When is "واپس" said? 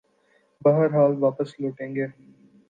1.19-1.49